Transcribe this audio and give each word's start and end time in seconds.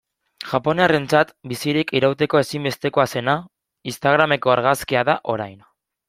Japoniarrentzat 0.51 1.33
bizirik 1.51 1.91
irauteko 1.99 2.41
ezinbestekoa 2.45 3.05
zena, 3.17 3.35
instagrameko 3.91 4.55
argazkia 4.55 5.05
da 5.11 5.17
orain. 5.35 5.61